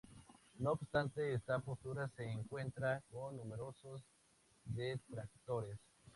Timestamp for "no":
0.57-0.71